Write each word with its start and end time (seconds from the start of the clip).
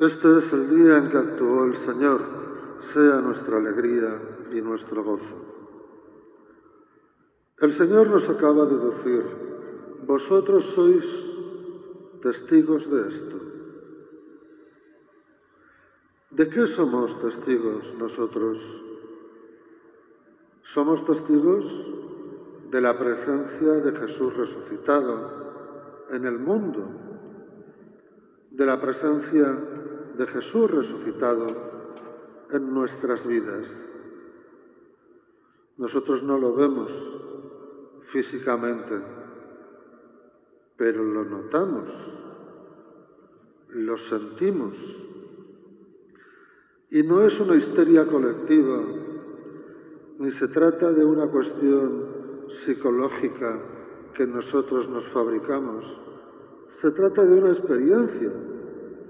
Este 0.00 0.38
es 0.38 0.52
el 0.52 0.68
día 0.68 0.98
en 0.98 1.08
que 1.08 1.16
actuó 1.16 1.64
el 1.64 1.74
Señor, 1.74 2.20
sea 2.80 3.22
nuestra 3.22 3.56
alegría 3.56 4.20
y 4.52 4.60
nuestro 4.60 5.02
gozo. 5.02 5.36
El 7.58 7.72
Señor 7.72 8.10
nos 8.10 8.28
acaba 8.28 8.66
de 8.66 8.76
decir, 8.76 9.24
vosotros 10.06 10.64
sois 10.64 11.38
testigos 12.20 12.90
de 12.90 13.08
esto. 13.08 13.40
¿De 16.30 16.46
qué 16.50 16.66
somos 16.66 17.18
testigos 17.18 17.94
nosotros? 17.98 18.84
Somos 20.60 21.06
testigos 21.06 21.90
de 22.70 22.80
la 22.82 22.98
presencia 22.98 23.72
de 23.80 23.92
Jesús 23.92 24.36
resucitado 24.36 26.04
en 26.10 26.26
el 26.26 26.38
mundo, 26.38 26.84
de 28.50 28.66
la 28.66 28.78
presencia 28.78 29.85
de 30.16 30.26
Jesús 30.26 30.70
resucitado 30.70 31.54
en 32.50 32.72
nuestras 32.72 33.26
vidas. 33.26 33.90
Nosotros 35.76 36.22
no 36.22 36.38
lo 36.38 36.54
vemos 36.54 36.92
físicamente, 38.00 38.94
pero 40.76 41.04
lo 41.04 41.24
notamos, 41.24 41.90
lo 43.70 43.98
sentimos. 43.98 44.78
Y 46.88 47.02
no 47.02 47.22
es 47.22 47.40
una 47.40 47.56
histeria 47.56 48.06
colectiva, 48.06 48.80
ni 50.18 50.30
se 50.30 50.48
trata 50.48 50.92
de 50.92 51.04
una 51.04 51.28
cuestión 51.30 52.46
psicológica 52.48 53.60
que 54.14 54.26
nosotros 54.26 54.88
nos 54.88 55.06
fabricamos. 55.06 56.00
Se 56.68 56.90
trata 56.92 57.24
de 57.24 57.38
una 57.38 57.48
experiencia 57.48 58.32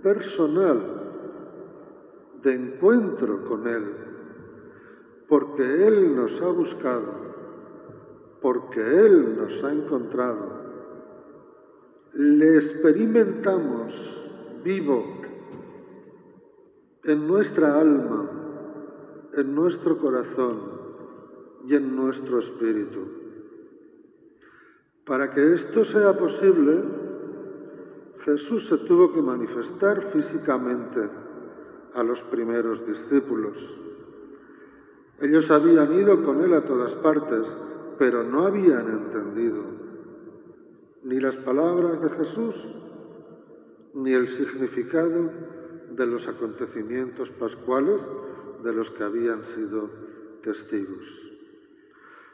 personal 0.07 0.81
de 2.41 2.55
encuentro 2.55 3.45
con 3.49 3.67
Él, 3.67 3.87
porque 5.27 5.65
Él 5.85 6.15
nos 6.15 6.41
ha 6.43 6.49
buscado, 6.49 7.13
porque 8.41 8.79
Él 8.79 9.37
nos 9.37 9.65
ha 9.65 9.73
encontrado. 9.73 10.47
Le 12.13 12.55
experimentamos 12.55 14.31
vivo 14.63 15.05
en 17.03 17.27
nuestra 17.27 17.81
alma, 17.81 18.31
en 19.33 19.55
nuestro 19.57 19.99
corazón 19.99 20.57
y 21.67 21.75
en 21.75 21.97
nuestro 21.97 22.39
espíritu. 22.39 23.09
Para 25.05 25.33
que 25.33 25.53
esto 25.53 25.85
sea 25.85 26.17
posible, 26.17 27.06
Jesús 28.25 28.69
se 28.69 28.79
tuvo 28.79 29.13
que 29.13 29.23
manifestar 29.23 30.03
físicamente 30.03 31.09
a 31.95 32.03
los 32.03 32.23
primeros 32.23 32.87
discípulos. 32.87 33.81
Ellos 35.21 35.51
habían 35.51 35.93
ido 35.93 36.25
con 36.25 36.43
él 36.43 36.53
a 36.55 36.65
todas 36.65 36.95
partes, 36.95 37.57
pero 37.99 38.23
no 38.23 38.47
habían 38.47 38.89
entendido 38.91 39.77
ni 41.03 41.21
las 41.21 41.37
palabras 41.37 42.03
de 42.03 42.11
Jesús, 42.11 42.75
ni 43.95 44.13
el 44.13 44.29
significado 44.29 45.31
de 45.91 46.07
los 46.07 46.27
acontecimientos 46.27 47.31
pascuales 47.31 48.11
de 48.65 48.73
los 48.73 48.91
que 48.91 49.05
habían 49.05 49.45
sido 49.45 49.89
testigos. 50.43 51.33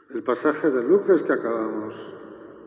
El 0.09 0.23
pasaje 0.23 0.71
de 0.71 0.83
Lucas 0.83 1.23
que 1.23 1.33
acabamos 1.33 2.15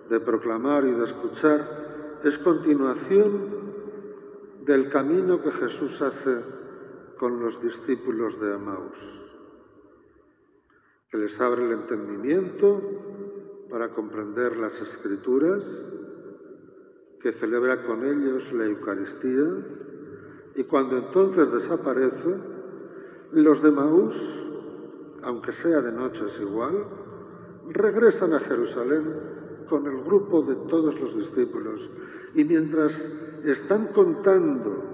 de 0.08 0.20
proclamar 0.20 0.86
y 0.86 0.92
de 0.92 1.04
escuchar 1.04 1.85
es 2.24 2.38
continuación 2.38 3.66
del 4.64 4.88
camino 4.88 5.42
que 5.42 5.52
Jesús 5.52 6.02
hace 6.02 6.42
con 7.18 7.40
los 7.40 7.62
discípulos 7.62 8.40
de 8.40 8.54
Amaus, 8.54 9.32
que 11.10 11.18
les 11.18 11.40
abre 11.40 11.64
el 11.66 11.72
entendimiento 11.72 12.80
para 13.70 13.90
comprender 13.92 14.56
las 14.56 14.80
escrituras, 14.80 15.94
que 17.20 17.32
celebra 17.32 17.84
con 17.86 18.04
ellos 18.04 18.52
la 18.52 18.66
Eucaristía 18.66 19.44
y 20.54 20.64
cuando 20.64 20.96
entonces 20.96 21.52
desaparece, 21.52 22.34
los 23.32 23.62
de 23.62 23.70
Maús, 23.70 24.52
aunque 25.22 25.52
sea 25.52 25.80
de 25.80 25.92
noche 25.92 26.26
es 26.26 26.40
igual, 26.40 26.86
regresan 27.68 28.32
a 28.32 28.40
Jerusalén 28.40 29.35
con 29.68 29.86
el 29.86 30.02
grupo 30.02 30.42
de 30.42 30.56
todos 30.68 31.00
los 31.00 31.16
discípulos. 31.16 31.90
Y 32.34 32.44
mientras 32.44 33.10
están 33.44 33.88
contando 33.88 34.84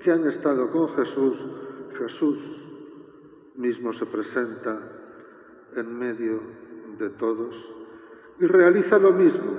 que 0.00 0.12
han 0.12 0.26
estado 0.26 0.70
con 0.70 0.88
Jesús, 0.90 1.46
Jesús 1.98 2.38
mismo 3.56 3.92
se 3.92 4.06
presenta 4.06 4.92
en 5.76 5.98
medio 5.98 6.40
de 6.98 7.10
todos 7.10 7.74
y 8.38 8.46
realiza 8.46 8.98
lo 8.98 9.12
mismo, 9.12 9.50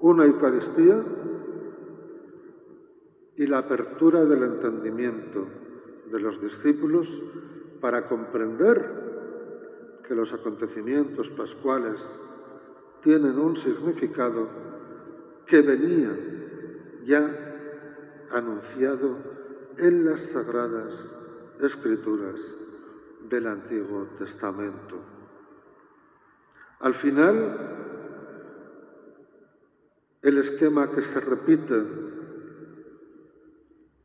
una 0.00 0.24
Eucaristía 0.24 1.02
y 3.36 3.46
la 3.46 3.58
apertura 3.58 4.24
del 4.24 4.42
entendimiento 4.42 5.46
de 6.10 6.20
los 6.20 6.40
discípulos 6.40 7.22
para 7.80 8.06
comprender 8.08 10.00
que 10.06 10.14
los 10.14 10.32
acontecimientos 10.32 11.30
pascuales 11.30 12.18
tienen 13.06 13.38
un 13.38 13.54
significado 13.54 14.48
que 15.46 15.62
venía 15.62 16.10
ya 17.04 17.22
anunciado 18.32 19.16
en 19.78 20.04
las 20.04 20.22
sagradas 20.22 21.16
escrituras 21.60 22.56
del 23.30 23.46
Antiguo 23.46 24.08
Testamento. 24.18 25.00
Al 26.80 26.94
final, 26.94 27.36
el 30.22 30.38
esquema 30.38 30.90
que 30.90 31.02
se 31.02 31.20
repite 31.20 31.84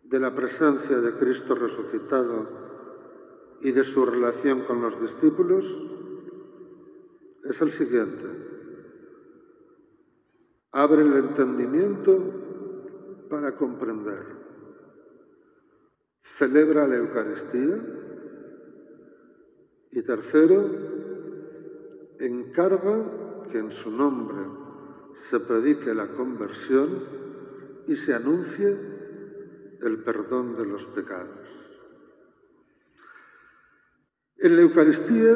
de 0.03 0.19
la 0.19 0.35
presencia 0.35 0.97
de 1.00 1.13
Cristo 1.13 1.56
resucitado 1.56 2.47
y 3.61 3.72
de 3.72 3.84
su 3.84 4.06
relación 4.06 4.61
con 4.61 4.79
los 4.79 5.01
discípulos 5.01 5.85
es 7.44 7.61
el 7.63 7.72
siguiente 7.72 8.50
abre 10.71 11.01
el 11.01 11.13
entendimiento 11.13 13.27
para 13.29 13.55
comprender. 13.55 14.25
Celebra 16.21 16.87
la 16.87 16.97
Eucaristía. 16.97 17.97
Y 19.93 20.03
tercero, 20.03 20.69
encarga 22.19 23.43
que 23.51 23.59
en 23.59 23.71
su 23.71 23.91
nombre 23.91 24.41
se 25.13 25.39
predique 25.41 25.93
la 25.93 26.13
conversión 26.13 27.03
y 27.87 27.97
se 27.97 28.13
anuncie 28.13 28.77
el 29.81 30.03
perdón 30.03 30.55
de 30.55 30.65
los 30.65 30.87
pecados. 30.87 31.77
En 34.37 34.55
la 34.55 34.61
Eucaristía 34.61 35.35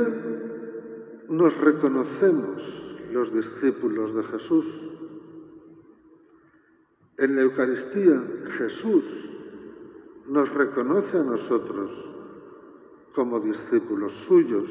nos 1.28 1.59
reconocemos 1.59 3.01
los 3.12 3.34
discípulos 3.34 4.16
de 4.16 4.24
Jesús 4.24 4.95
en 7.18 7.36
la 7.36 7.42
Eucaristía 7.42 8.22
Jesús 8.58 9.30
nos 10.28 10.53
reconoce 10.53 11.18
a 11.18 11.24
nosotros 11.24 12.16
como 13.14 13.40
discípulos 13.40 14.14
suyos. 14.14 14.70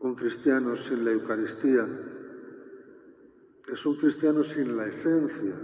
Un 0.00 0.14
cristiano 0.14 0.76
sin 0.76 1.04
la 1.04 1.12
Eucaristía 1.12 1.88
es 3.68 3.86
un 3.86 3.96
cristiano 3.96 4.42
sin 4.42 4.76
la 4.76 4.86
esencia, 4.86 5.54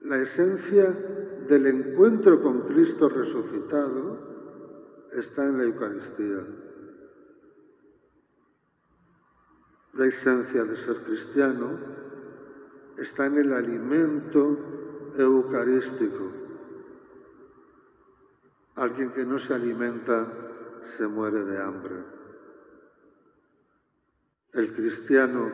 la 0.00 0.18
esencia 0.18 0.90
del 1.48 1.66
encuentro 1.66 2.42
con 2.42 2.62
Cristo 2.62 3.08
resucitado 3.08 5.06
está 5.12 5.46
en 5.46 5.58
la 5.58 5.64
Eucaristía. 5.64 6.46
La 9.94 10.06
esencia 10.06 10.64
de 10.64 10.76
ser 10.76 10.98
cristiano 10.98 11.78
está 12.98 13.26
en 13.26 13.38
el 13.38 13.52
alimento 13.52 14.58
eucarístico. 15.16 16.32
Alguien 18.74 19.12
que 19.12 19.24
no 19.24 19.38
se 19.38 19.54
alimenta 19.54 20.78
se 20.80 21.06
muere 21.06 21.44
de 21.44 21.62
hambre. 21.62 22.04
El 24.52 24.72
cristiano 24.72 25.50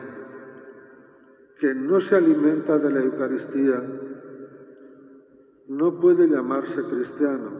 que 1.59 1.73
no 1.73 2.01
se 2.01 2.15
alimenta 2.15 2.77
de 2.77 2.91
la 2.91 3.01
Eucaristía 3.01 3.81
no 5.67 5.99
puede 5.99 6.27
llamarse 6.27 6.83
cristiano 6.83 7.51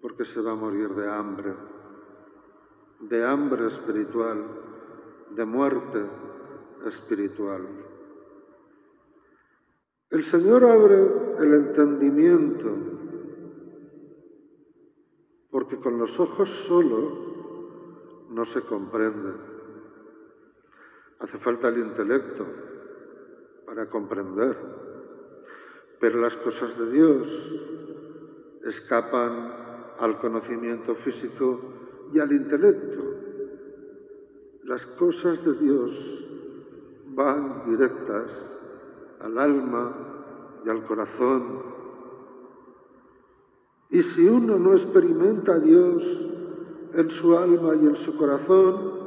porque 0.00 0.24
se 0.24 0.40
va 0.40 0.52
a 0.52 0.56
morir 0.56 0.90
de 0.90 1.10
hambre, 1.10 1.54
de 3.00 3.26
hambre 3.26 3.66
espiritual, 3.66 4.44
de 5.34 5.44
muerte 5.44 6.06
espiritual. 6.86 7.87
El 10.10 10.24
Señor 10.24 10.64
abre 10.64 11.06
el 11.38 11.52
entendimiento, 11.52 12.74
porque 15.50 15.76
con 15.78 15.98
los 15.98 16.18
ojos 16.18 16.48
solo 16.48 18.26
no 18.30 18.42
se 18.46 18.62
comprende. 18.62 19.34
Hace 21.18 21.36
falta 21.36 21.68
el 21.68 21.80
intelecto 21.80 22.46
para 23.66 23.90
comprender, 23.90 24.56
pero 26.00 26.20
las 26.20 26.38
cosas 26.38 26.78
de 26.78 26.90
Dios 26.90 27.66
escapan 28.64 29.92
al 29.98 30.18
conocimiento 30.18 30.94
físico 30.94 31.60
y 32.14 32.18
al 32.18 32.32
intelecto. 32.32 33.02
Las 34.62 34.86
cosas 34.86 35.44
de 35.44 35.52
Dios 35.52 36.26
van 37.08 37.66
directas 37.66 38.57
al 39.20 39.38
alma 39.38 40.60
y 40.64 40.68
al 40.68 40.84
corazón. 40.84 41.62
Y 43.90 44.02
si 44.02 44.28
uno 44.28 44.58
no 44.58 44.72
experimenta 44.72 45.54
a 45.54 45.58
Dios 45.60 46.28
en 46.92 47.10
su 47.10 47.36
alma 47.36 47.74
y 47.74 47.86
en 47.86 47.94
su 47.94 48.16
corazón, 48.16 48.98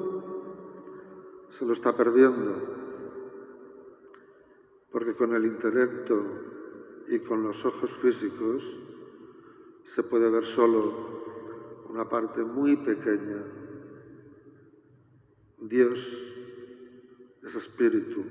se 1.49 1.65
lo 1.65 1.73
está 1.73 1.95
perdiendo. 1.95 2.55
Porque 4.91 5.15
con 5.15 5.33
el 5.33 5.45
intelecto 5.45 6.23
y 7.07 7.19
con 7.19 7.43
los 7.43 7.65
ojos 7.65 7.93
físicos 7.93 8.79
se 9.83 10.03
puede 10.03 10.29
ver 10.29 10.45
solo 10.45 11.11
una 11.89 12.07
parte 12.07 12.43
muy 12.43 12.77
pequeña. 12.77 13.43
Dios 15.59 16.33
es 17.43 17.55
espíritu. 17.55 18.23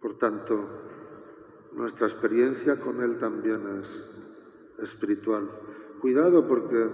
Por 0.00 0.16
tanto, 0.16 0.64
nuestra 1.72 2.06
experiencia 2.06 2.80
con 2.80 3.02
Él 3.02 3.18
también 3.18 3.80
es 3.80 4.08
espiritual. 4.78 5.50
Cuidado 6.00 6.46
porque 6.46 6.88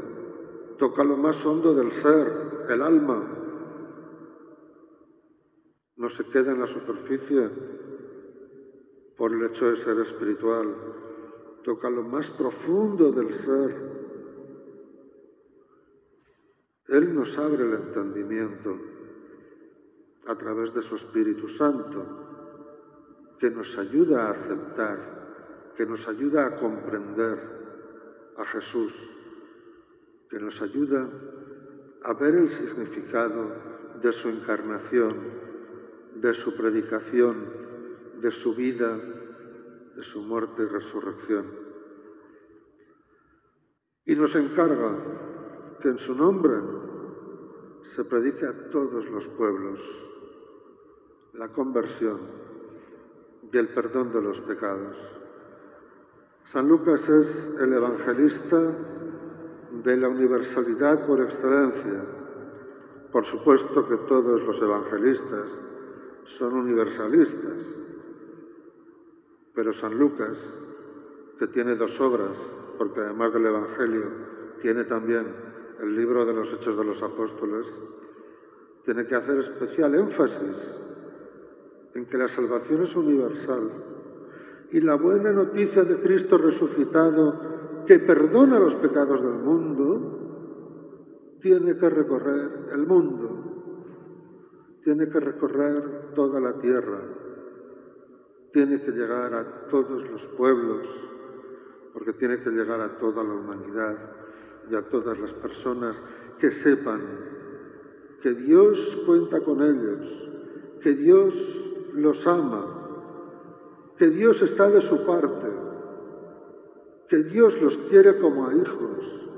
toca 0.78 1.04
lo 1.04 1.16
más 1.16 1.44
hondo 1.46 1.74
del 1.74 1.92
ser, 1.92 2.66
el 2.68 2.82
alma. 2.82 3.22
No 5.96 6.10
se 6.10 6.24
queda 6.24 6.52
en 6.52 6.60
la 6.60 6.66
superficie 6.66 7.50
por 9.16 9.32
el 9.32 9.44
hecho 9.44 9.70
de 9.70 9.76
ser 9.76 9.98
espiritual. 10.00 10.74
Toca 11.62 11.88
lo 11.88 12.02
más 12.02 12.30
profundo 12.30 13.12
del 13.12 13.32
ser. 13.32 13.96
Él 16.88 17.14
nos 17.14 17.38
abre 17.38 17.64
el 17.64 17.74
entendimiento 17.74 18.78
a 20.26 20.36
través 20.36 20.74
de 20.74 20.82
su 20.82 20.96
Espíritu 20.96 21.48
Santo, 21.48 22.25
que 23.38 23.50
nos 23.50 23.76
ayuda 23.78 24.26
a 24.26 24.30
aceptar, 24.30 25.72
que 25.76 25.86
nos 25.86 26.08
ayuda 26.08 26.46
a 26.46 26.56
comprender 26.56 27.38
a 28.36 28.44
Jesús, 28.44 29.10
que 30.30 30.40
nos 30.40 30.62
ayuda 30.62 31.08
a 32.02 32.12
ver 32.14 32.34
el 32.34 32.50
significado 32.50 33.52
de 34.00 34.12
su 34.12 34.28
encarnación, 34.28 35.16
de 36.14 36.34
su 36.34 36.56
predicación, 36.56 37.36
de 38.20 38.30
su 38.30 38.54
vida, 38.54 38.98
de 39.94 40.02
su 40.02 40.22
muerte 40.22 40.62
y 40.62 40.66
resurrección. 40.66 41.46
Y 44.04 44.14
nos 44.14 44.34
encarga 44.36 45.76
que 45.80 45.88
en 45.88 45.98
su 45.98 46.14
nombre 46.14 46.54
se 47.82 48.04
predique 48.04 48.46
a 48.46 48.70
todos 48.70 49.10
los 49.10 49.28
pueblos 49.28 49.80
la 51.34 51.52
conversión 51.52 52.20
y 53.52 53.58
el 53.58 53.68
perdón 53.68 54.12
de 54.12 54.22
los 54.22 54.40
pecados. 54.40 55.18
San 56.44 56.68
Lucas 56.68 57.08
es 57.08 57.50
el 57.60 57.72
evangelista 57.72 58.60
de 59.82 59.96
la 59.96 60.08
universalidad 60.08 61.06
por 61.06 61.20
excelencia. 61.20 62.04
Por 63.10 63.24
supuesto 63.24 63.88
que 63.88 63.96
todos 63.96 64.42
los 64.42 64.60
evangelistas 64.62 65.58
son 66.24 66.54
universalistas, 66.54 67.78
pero 69.54 69.72
San 69.72 69.98
Lucas, 69.98 70.54
que 71.38 71.46
tiene 71.46 71.76
dos 71.76 72.00
obras, 72.00 72.52
porque 72.78 73.00
además 73.00 73.32
del 73.32 73.46
Evangelio 73.46 74.04
tiene 74.60 74.84
también 74.84 75.26
el 75.80 75.96
libro 75.96 76.24
de 76.24 76.34
los 76.34 76.52
Hechos 76.52 76.76
de 76.76 76.84
los 76.84 77.02
Apóstoles, 77.02 77.80
tiene 78.84 79.06
que 79.06 79.14
hacer 79.14 79.38
especial 79.38 79.94
énfasis 79.94 80.80
en 81.96 82.04
que 82.04 82.18
la 82.18 82.28
salvación 82.28 82.82
es 82.82 82.94
universal 82.94 83.70
y 84.70 84.80
la 84.80 84.96
buena 84.96 85.32
noticia 85.32 85.84
de 85.84 86.00
Cristo 86.00 86.36
resucitado 86.36 87.84
que 87.86 88.00
perdona 88.00 88.58
los 88.58 88.74
pecados 88.74 89.22
del 89.22 89.38
mundo, 89.38 91.38
tiene 91.40 91.76
que 91.76 91.88
recorrer 91.88 92.50
el 92.74 92.86
mundo, 92.86 94.74
tiene 94.82 95.08
que 95.08 95.20
recorrer 95.20 96.02
toda 96.14 96.40
la 96.40 96.58
tierra, 96.58 97.00
tiene 98.52 98.82
que 98.82 98.90
llegar 98.90 99.32
a 99.34 99.68
todos 99.68 100.06
los 100.10 100.26
pueblos, 100.26 100.88
porque 101.94 102.12
tiene 102.12 102.42
que 102.42 102.50
llegar 102.50 102.80
a 102.80 102.98
toda 102.98 103.24
la 103.24 103.34
humanidad 103.34 103.96
y 104.70 104.74
a 104.74 104.82
todas 104.82 105.18
las 105.18 105.32
personas 105.32 106.02
que 106.38 106.50
sepan 106.50 107.00
que 108.20 108.34
Dios 108.34 108.98
cuenta 109.06 109.40
con 109.40 109.62
ellos, 109.62 110.28
que 110.82 110.94
Dios 110.94 111.65
los 111.96 112.26
ama, 112.26 112.64
que 113.96 114.08
Dios 114.08 114.42
está 114.42 114.68
de 114.70 114.80
su 114.80 115.04
parte, 115.06 115.48
que 117.08 117.22
Dios 117.22 117.60
los 117.60 117.78
quiere 117.78 118.18
como 118.18 118.46
a 118.46 118.54
hijos, 118.54 119.30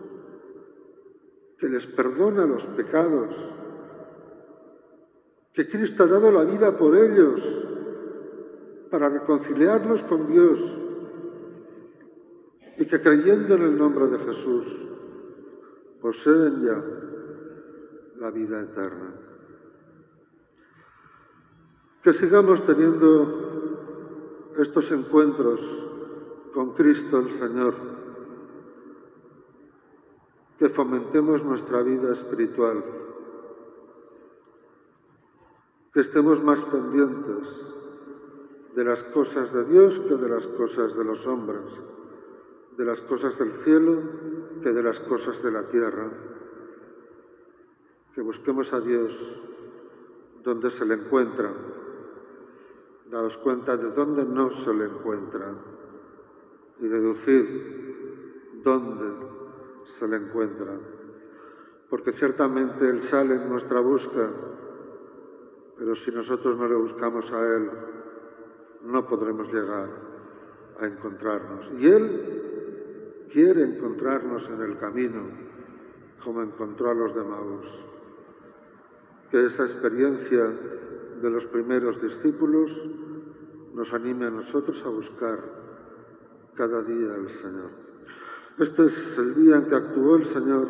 que 1.58 1.68
les 1.68 1.86
perdona 1.86 2.46
los 2.46 2.66
pecados, 2.66 3.34
que 5.52 5.68
Cristo 5.68 6.04
ha 6.04 6.06
dado 6.06 6.30
la 6.30 6.44
vida 6.44 6.76
por 6.76 6.96
ellos 6.96 7.66
para 8.90 9.08
reconciliarlos 9.08 10.02
con 10.04 10.26
Dios. 10.26 10.78
Y 12.76 12.86
que 12.86 13.00
creyendo 13.00 13.56
en 13.56 13.62
el 13.62 13.76
nombre 13.76 14.06
de 14.06 14.18
Jesús 14.18 14.88
poseen 16.00 16.62
ya 16.62 16.84
la 18.16 18.30
vida 18.30 18.60
eterna. 18.60 19.27
Que 22.02 22.12
sigamos 22.12 22.64
teniendo 22.64 23.48
estos 24.56 24.92
encuentros 24.92 25.86
con 26.54 26.72
Cristo 26.74 27.18
el 27.18 27.30
Señor. 27.30 27.74
Que 30.58 30.68
fomentemos 30.68 31.44
nuestra 31.44 31.82
vida 31.82 32.12
espiritual. 32.12 32.84
Que 35.92 36.00
estemos 36.00 36.42
más 36.42 36.64
pendientes 36.64 37.74
de 38.76 38.84
las 38.84 39.02
cosas 39.02 39.52
de 39.52 39.64
Dios 39.64 39.98
que 39.98 40.14
de 40.14 40.28
las 40.28 40.46
cosas 40.46 40.96
de 40.96 41.04
los 41.04 41.26
hombres, 41.26 41.82
de 42.76 42.84
las 42.84 43.00
cosas 43.00 43.36
del 43.38 43.50
cielo 43.50 43.98
que 44.62 44.72
de 44.72 44.84
las 44.84 45.00
cosas 45.00 45.42
de 45.42 45.50
la 45.50 45.68
tierra. 45.68 46.08
Que 48.14 48.22
busquemos 48.22 48.72
a 48.72 48.80
Dios 48.80 49.40
donde 50.44 50.70
se 50.70 50.86
le 50.86 50.94
encuentra 50.94 51.52
daos 53.10 53.36
cuenta 53.38 53.76
de 53.76 53.90
dónde 53.92 54.24
no 54.24 54.50
se 54.50 54.74
le 54.74 54.84
encuentra 54.84 55.54
y 56.80 56.88
deducir 56.88 58.60
dónde 58.62 59.26
se 59.84 60.06
le 60.06 60.16
encuentra. 60.16 60.78
Porque 61.88 62.12
ciertamente 62.12 62.88
Él 62.88 63.02
sale 63.02 63.36
en 63.36 63.48
nuestra 63.48 63.80
busca, 63.80 64.30
pero 65.78 65.94
si 65.94 66.10
nosotros 66.10 66.56
no 66.56 66.68
le 66.68 66.74
buscamos 66.74 67.32
a 67.32 67.56
Él, 67.56 67.70
no 68.82 69.06
podremos 69.06 69.50
llegar 69.52 69.88
a 70.78 70.86
encontrarnos. 70.86 71.72
Y 71.78 71.88
Él 71.88 73.26
quiere 73.30 73.62
encontrarnos 73.62 74.48
en 74.50 74.60
el 74.62 74.76
camino, 74.76 75.22
como 76.22 76.42
encontró 76.42 76.90
a 76.90 76.94
los 76.94 77.14
de 77.14 77.24
Maús. 77.24 77.86
Que 79.30 79.46
esa 79.46 79.64
experiencia 79.64 80.52
de 81.20 81.30
los 81.30 81.46
primeros 81.46 82.00
discípulos 82.00 82.88
nos 83.74 83.92
anime 83.94 84.26
a 84.26 84.30
nosotros 84.30 84.84
a 84.84 84.88
buscar 84.88 85.38
cada 86.54 86.82
día 86.82 87.14
al 87.14 87.28
Señor. 87.28 87.70
Este 88.58 88.86
es 88.86 89.18
el 89.18 89.34
día 89.34 89.56
en 89.56 89.66
que 89.66 89.76
actuó 89.76 90.16
el 90.16 90.24
Señor, 90.24 90.66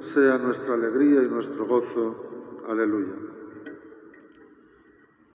sea 0.00 0.38
nuestra 0.38 0.74
alegría 0.74 1.22
y 1.22 1.28
nuestro 1.28 1.66
gozo. 1.66 2.62
Aleluya. 2.68 3.16